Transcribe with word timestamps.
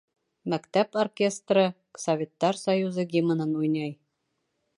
Мәктәп 0.53 0.97
оркестры 1.01 1.65
Советтар 2.05 2.63
Союзы 2.65 3.07
Гимнын 3.13 3.57
уйнай. 3.63 3.97